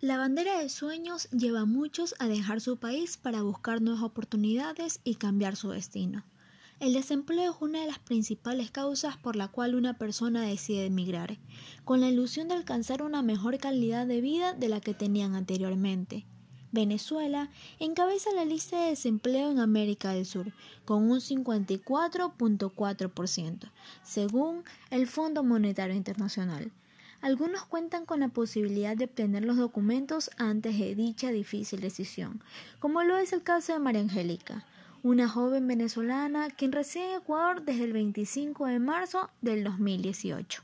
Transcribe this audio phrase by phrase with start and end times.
[0.00, 5.00] La bandera de sueños lleva a muchos a dejar su país para buscar nuevas oportunidades
[5.02, 6.24] y cambiar su destino.
[6.78, 11.40] El desempleo es una de las principales causas por la cual una persona decide emigrar,
[11.84, 16.26] con la ilusión de alcanzar una mejor calidad de vida de la que tenían anteriormente.
[16.70, 20.52] Venezuela encabeza la lista de desempleo en América del Sur,
[20.84, 23.72] con un 54.4%,
[24.04, 26.70] según el Fondo Monetario Internacional.
[27.20, 32.40] Algunos cuentan con la posibilidad de obtener los documentos antes de dicha difícil decisión,
[32.78, 34.64] como lo es el caso de María Angélica,
[35.02, 40.62] una joven venezolana quien reside en Ecuador desde el 25 de marzo del 2018.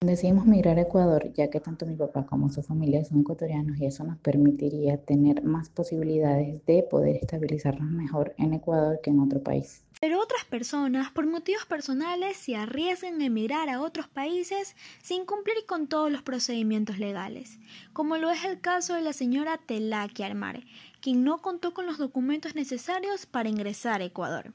[0.00, 3.86] Decidimos migrar a Ecuador ya que tanto mi papá como su familia son ecuatorianos y
[3.86, 9.42] eso nos permitiría tener más posibilidades de poder estabilizarnos mejor en Ecuador que en otro
[9.42, 9.82] país.
[10.00, 15.66] Pero otras personas, por motivos personales, se arriesgan a emigrar a otros países sin cumplir
[15.66, 17.58] con todos los procedimientos legales,
[17.92, 20.62] como lo es el caso de la señora Telaki Armar,
[21.00, 24.52] quien no contó con los documentos necesarios para ingresar a Ecuador.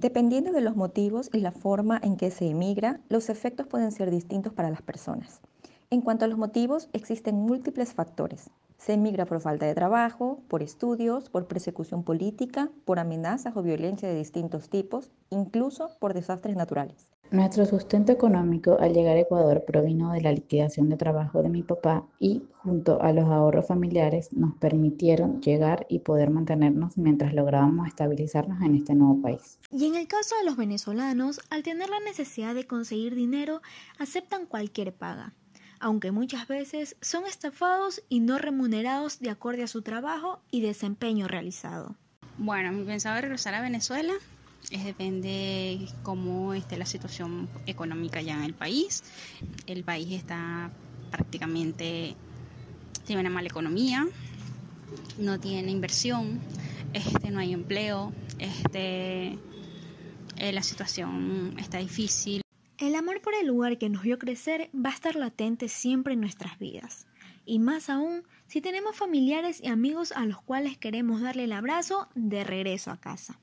[0.00, 4.10] Dependiendo de los motivos y la forma en que se emigra, los efectos pueden ser
[4.10, 5.40] distintos para las personas.
[5.90, 8.50] En cuanto a los motivos, existen múltiples factores.
[8.84, 14.06] Se emigra por falta de trabajo, por estudios, por persecución política, por amenazas o violencia
[14.06, 17.08] de distintos tipos, incluso por desastres naturales.
[17.30, 21.62] Nuestro sustento económico al llegar a Ecuador provino de la liquidación de trabajo de mi
[21.62, 27.88] papá y junto a los ahorros familiares nos permitieron llegar y poder mantenernos mientras lográbamos
[27.88, 29.58] estabilizarnos en este nuevo país.
[29.72, 33.62] Y en el caso de los venezolanos, al tener la necesidad de conseguir dinero,
[33.98, 35.32] aceptan cualquier paga
[35.84, 41.28] aunque muchas veces son estafados y no remunerados de acuerdo a su trabajo y desempeño
[41.28, 41.94] realizado.
[42.38, 44.14] Bueno, mi pensado regresar a Venezuela
[44.70, 49.04] es depende cómo esté la situación económica ya en el país.
[49.66, 50.70] El país está
[51.10, 52.16] prácticamente
[53.04, 54.06] tiene una mala economía,
[55.18, 56.40] no tiene inversión,
[56.94, 59.38] este no hay empleo, este
[60.38, 62.43] eh, la situación está difícil.
[62.94, 66.20] El amor por el lugar que nos vio crecer va a estar latente siempre en
[66.20, 67.08] nuestras vidas.
[67.44, 72.08] Y más aún si tenemos familiares y amigos a los cuales queremos darle el abrazo
[72.14, 73.40] de regreso a casa.